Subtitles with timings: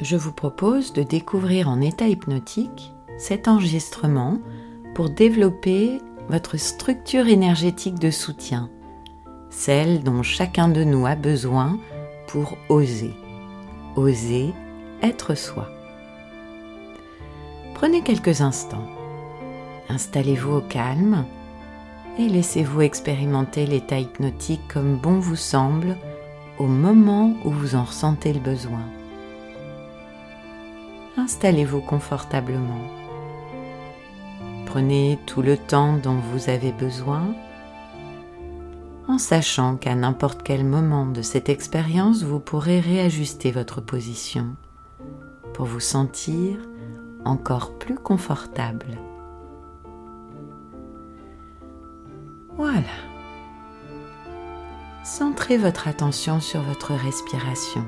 [0.00, 4.38] Je vous propose de découvrir en état hypnotique cet enregistrement
[4.94, 8.70] pour développer votre structure énergétique de soutien,
[9.50, 11.78] celle dont chacun de nous a besoin
[12.28, 13.12] pour oser,
[13.96, 14.52] oser
[15.02, 15.68] être soi.
[17.74, 18.86] Prenez quelques instants,
[19.88, 21.24] installez-vous au calme
[22.20, 25.96] et laissez-vous expérimenter l'état hypnotique comme bon vous semble
[26.58, 28.84] au moment où vous en ressentez le besoin.
[31.18, 32.80] Installez-vous confortablement.
[34.66, 37.34] Prenez tout le temps dont vous avez besoin
[39.08, 44.54] en sachant qu'à n'importe quel moment de cette expérience, vous pourrez réajuster votre position
[45.54, 46.58] pour vous sentir
[47.24, 48.98] encore plus confortable.
[52.56, 52.82] Voilà.
[55.02, 57.84] Centrez votre attention sur votre respiration.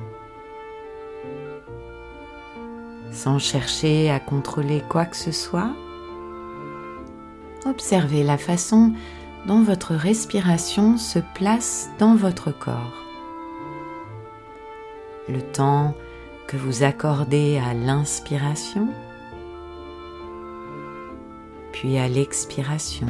[3.23, 5.75] Sans chercher à contrôler quoi que ce soit,
[7.67, 8.95] observez la façon
[9.47, 13.05] dont votre respiration se place dans votre corps.
[15.29, 15.93] Le temps
[16.47, 18.89] que vous accordez à l'inspiration,
[21.73, 23.09] puis à l'expiration.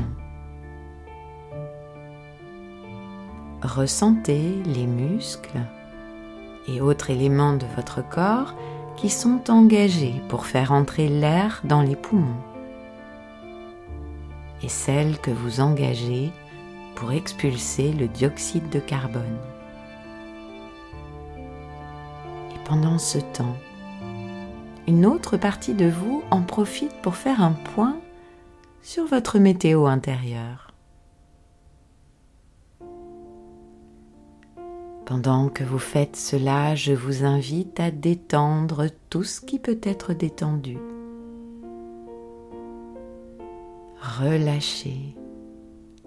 [3.62, 5.60] Ressentez les muscles
[6.66, 8.56] et autres éléments de votre corps
[9.00, 12.36] qui sont engagés pour faire entrer l'air dans les poumons
[14.62, 16.30] et celles que vous engagez
[16.96, 19.38] pour expulser le dioxyde de carbone.
[22.54, 23.56] Et pendant ce temps,
[24.86, 27.96] une autre partie de vous en profite pour faire un point
[28.82, 30.69] sur votre météo intérieure.
[35.10, 40.12] Pendant que vous faites cela, je vous invite à détendre tout ce qui peut être
[40.12, 40.78] détendu.
[44.20, 45.16] Relâchez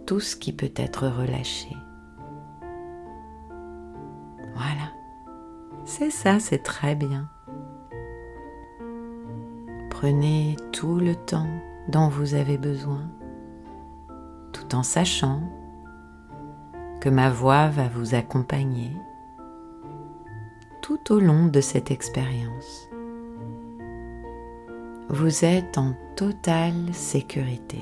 [0.05, 1.67] tout ce qui peut être relâché.
[4.55, 4.93] Voilà,
[5.83, 7.27] c'est ça, c'est très bien.
[9.89, 11.49] Prenez tout le temps
[11.89, 13.09] dont vous avez besoin,
[14.53, 15.41] tout en sachant
[17.03, 18.95] que ma voix va vous accompagner
[20.81, 22.87] tout au long de cette expérience.
[25.09, 27.81] Vous êtes en totale sécurité.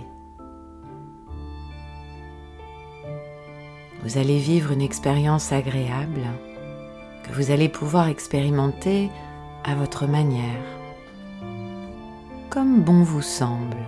[4.01, 6.23] Vous allez vivre une expérience agréable
[7.23, 9.11] que vous allez pouvoir expérimenter
[9.63, 10.65] à votre manière,
[12.49, 13.85] comme bon vous semble.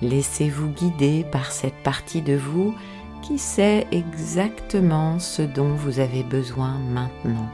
[0.00, 2.74] Laissez-vous guider par cette partie de vous
[3.22, 7.48] qui sait exactement ce dont vous avez besoin maintenant.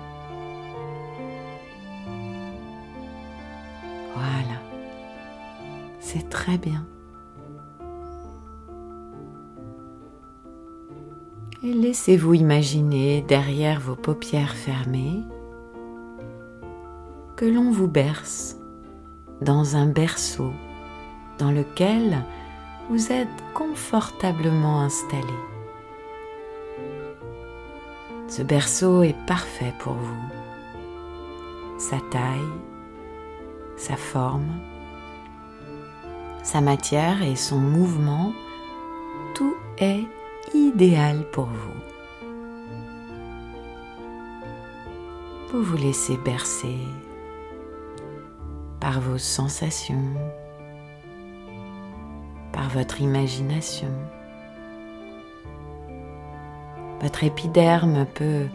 [4.15, 4.61] Voilà,
[6.01, 6.87] c'est très bien.
[11.63, 15.23] Et laissez-vous imaginer derrière vos paupières fermées
[17.37, 18.59] que l'on vous berce
[19.41, 20.53] dans un berceau
[21.39, 22.23] dans lequel
[22.91, 25.54] vous êtes confortablement installé.
[28.27, 30.25] Ce berceau est parfait pour vous.
[31.79, 32.41] Sa taille,
[33.77, 34.61] sa forme,
[36.43, 38.33] sa matière et son mouvement,
[39.35, 40.05] tout est
[40.55, 41.81] idéal pour vous.
[45.53, 46.79] Vous vous laissez bercer
[48.81, 50.15] par vos sensations,
[52.53, 53.93] par votre imagination.
[57.05, 58.47] Votre épiderme peut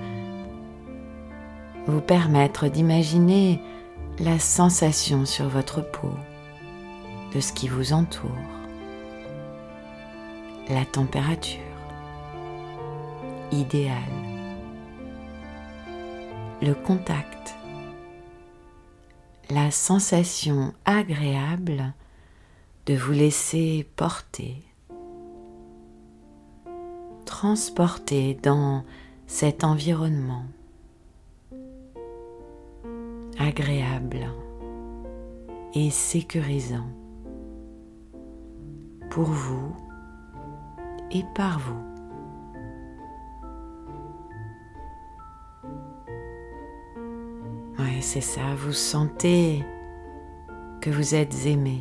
[1.86, 3.62] vous permettre d'imaginer
[4.18, 6.12] la sensation sur votre peau
[7.36, 8.32] de ce qui vous entoure,
[10.68, 11.60] la température
[13.52, 13.94] idéale,
[16.64, 17.54] le contact,
[19.52, 21.94] la sensation agréable
[22.88, 24.56] de vous laisser porter
[27.30, 28.84] transporté dans
[29.28, 30.46] cet environnement
[33.38, 34.26] agréable
[35.76, 36.90] et sécurisant
[39.12, 39.76] pour vous
[41.12, 41.84] et par vous.
[47.78, 49.64] Oui, c'est ça, vous sentez
[50.82, 51.80] que vous êtes aimé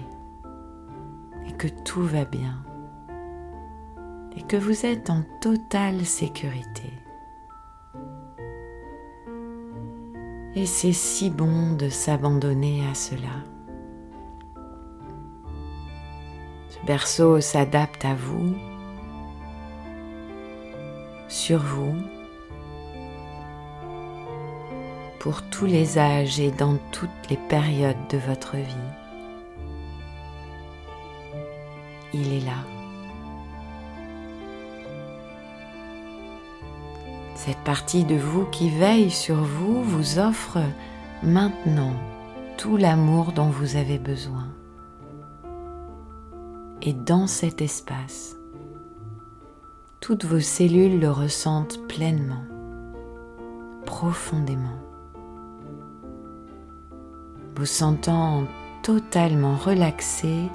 [1.48, 2.67] et que tout va bien
[4.36, 6.92] et que vous êtes en totale sécurité.
[10.54, 13.44] Et c'est si bon de s'abandonner à cela.
[16.68, 18.54] Ce berceau s'adapte à vous,
[21.28, 21.94] sur vous,
[25.18, 28.74] pour tous les âges et dans toutes les périodes de votre vie.
[32.14, 32.77] Il est là.
[37.48, 40.58] Cette partie de vous qui veille sur vous vous offre
[41.22, 41.94] maintenant
[42.58, 44.48] tout l'amour dont vous avez besoin.
[46.82, 48.36] Et dans cet espace,
[50.00, 52.44] toutes vos cellules le ressentent pleinement,
[53.86, 54.78] profondément
[57.56, 58.44] vous sentant
[58.82, 60.50] totalement relaxé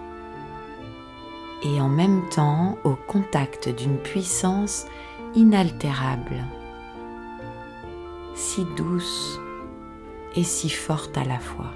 [1.63, 4.85] et en même temps au contact d'une puissance
[5.33, 6.45] inaltérable,
[8.35, 9.39] si douce
[10.35, 11.71] et si forte à la fois.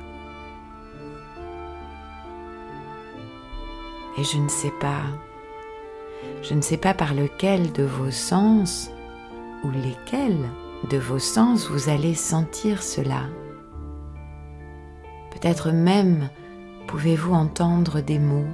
[4.17, 5.03] Et je ne sais pas,
[6.41, 8.89] je ne sais pas par lequel de vos sens
[9.63, 10.49] ou lesquels
[10.89, 13.23] de vos sens vous allez sentir cela.
[15.31, 16.29] Peut-être même
[16.87, 18.47] pouvez-vous entendre des mots,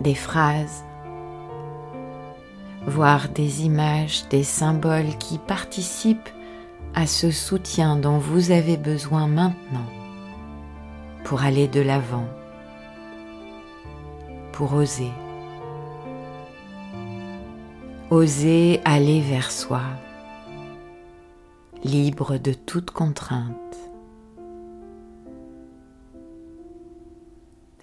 [0.00, 0.84] des phrases,
[2.86, 6.30] voir des images, des symboles qui participent
[6.94, 9.86] à ce soutien dont vous avez besoin maintenant
[11.24, 12.26] pour aller de l'avant,
[14.52, 15.10] pour oser.
[18.10, 19.82] Oser aller vers soi,
[21.82, 23.56] libre de toute contrainte.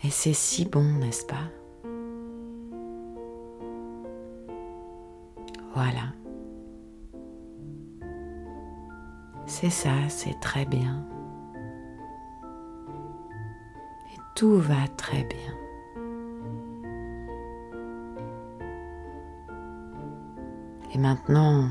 [0.03, 1.58] Et c'est si bon, n'est-ce pas?
[5.81, 6.11] Voilà.
[9.45, 11.05] C'est ça, c'est très bien.
[14.13, 15.53] Et tout va très bien.
[20.93, 21.69] Et maintenant,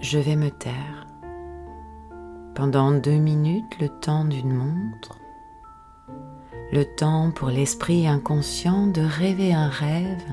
[0.00, 1.06] je vais me taire
[2.54, 5.18] pendant deux minutes le temps d'une montre
[6.72, 10.24] le temps pour l'esprit inconscient de rêver un rêve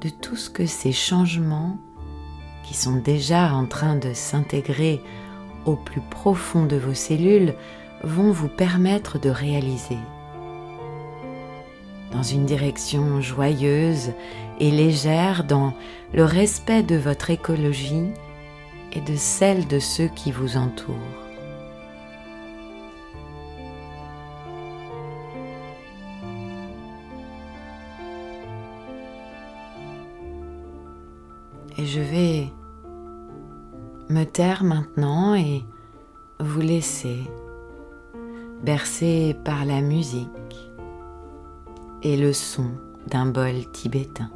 [0.00, 1.76] de tout ce que ces changements
[2.64, 5.00] qui sont déjà en train de s'intégrer
[5.66, 7.54] au plus profond de vos cellules
[8.02, 9.98] vont vous permettre de réaliser.
[12.12, 14.12] Dans une direction joyeuse
[14.58, 15.74] et légère dans
[16.12, 18.08] le respect de votre écologie
[18.92, 21.29] et de celle de ceux qui vous entourent.
[31.80, 32.52] Et je vais
[34.10, 35.64] me taire maintenant et
[36.38, 37.20] vous laisser
[38.62, 40.28] bercer par la musique
[42.02, 42.66] et le son
[43.06, 44.30] d'un bol tibétain.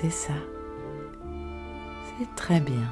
[0.00, 0.34] C'est ça.
[2.06, 2.88] C'est très bien.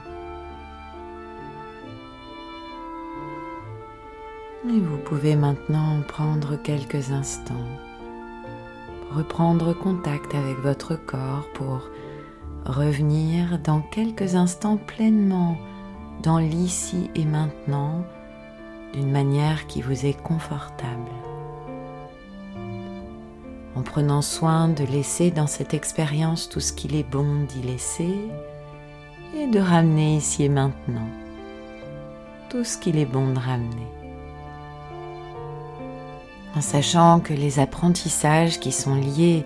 [4.68, 7.68] Et vous pouvez maintenant prendre quelques instants,
[9.12, 11.88] reprendre contact avec votre corps pour
[12.64, 15.56] revenir dans quelques instants pleinement
[16.24, 18.04] dans l'ici et maintenant
[18.94, 21.35] d'une manière qui vous est confortable.
[23.76, 28.16] En prenant soin de laisser dans cette expérience tout ce qu'il est bon d'y laisser
[29.36, 31.06] et de ramener ici et maintenant
[32.48, 33.86] tout ce qu'il est bon de ramener.
[36.54, 39.44] En sachant que les apprentissages qui sont liés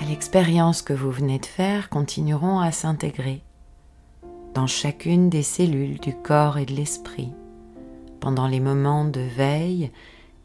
[0.00, 3.42] à l'expérience que vous venez de faire continueront à s'intégrer
[4.54, 7.32] dans chacune des cellules du corps et de l'esprit
[8.20, 9.90] pendant les moments de veille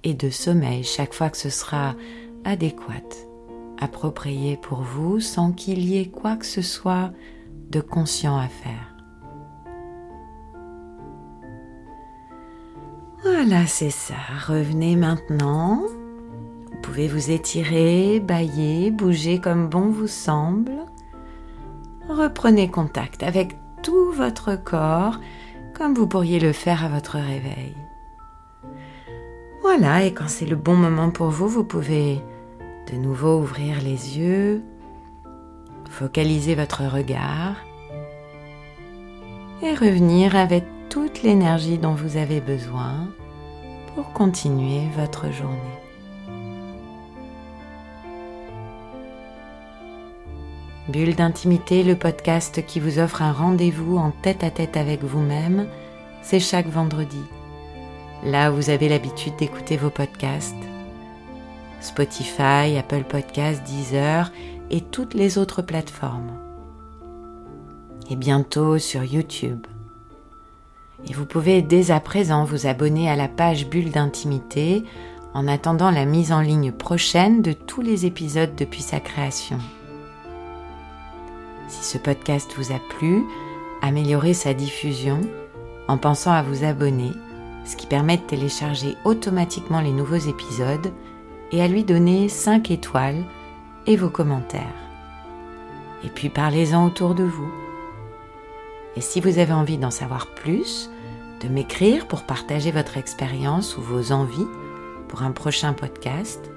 [0.04, 1.96] et de sommeil chaque fois que ce sera
[2.48, 3.28] adéquat,
[3.78, 7.12] approprié pour vous sans qu'il y ait quoi que ce soit
[7.70, 8.96] de conscient à faire.
[13.24, 14.16] Voilà, c'est ça.
[14.48, 15.82] Revenez maintenant.
[16.72, 20.86] Vous pouvez vous étirer, bailler, bouger comme bon vous semble.
[22.08, 25.20] Reprenez contact avec tout votre corps
[25.78, 27.76] comme vous pourriez le faire à votre réveil.
[29.62, 32.22] Voilà, et quand c'est le bon moment pour vous, vous pouvez
[32.92, 34.64] de nouveau ouvrir les yeux,
[35.90, 37.56] focaliser votre regard
[39.62, 43.10] et revenir avec toute l'énergie dont vous avez besoin
[43.96, 45.58] pour continuer votre journée.
[50.88, 55.68] Bulle d'intimité, le podcast qui vous offre un rendez-vous en tête à tête avec vous-même,
[56.22, 57.22] c'est chaque vendredi.
[58.24, 60.56] Là vous avez l'habitude d'écouter vos podcasts.
[61.80, 64.32] Spotify, Apple Podcasts, Deezer
[64.70, 66.32] et toutes les autres plateformes.
[68.10, 69.66] Et bientôt sur YouTube.
[71.10, 74.84] Et vous pouvez dès à présent vous abonner à la page Bulle d'intimité
[75.34, 79.60] en attendant la mise en ligne prochaine de tous les épisodes depuis sa création.
[81.68, 83.24] Si ce podcast vous a plu,
[83.82, 85.22] améliorez sa diffusion
[85.88, 87.12] en pensant à vous abonner,
[87.66, 90.92] ce qui permet de télécharger automatiquement les nouveaux épisodes
[91.52, 93.24] et à lui donner 5 étoiles
[93.86, 94.62] et vos commentaires.
[96.04, 97.52] Et puis parlez-en autour de vous.
[98.96, 100.90] Et si vous avez envie d'en savoir plus,
[101.42, 104.48] de m'écrire pour partager votre expérience ou vos envies
[105.08, 106.52] pour un prochain podcast,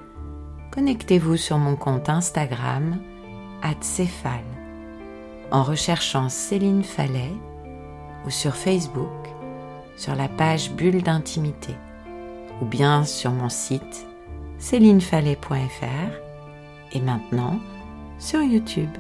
[0.70, 2.98] connectez-vous sur mon compte Instagram
[3.80, 4.44] @céphale
[5.50, 7.32] en recherchant Céline Fallet
[8.24, 9.08] ou sur Facebook
[9.96, 11.74] sur la page Bulle d'intimité
[12.62, 14.06] ou bien sur mon site
[14.60, 16.10] célinefallet.fr
[16.92, 17.58] et maintenant
[18.18, 18.90] sur YouTube.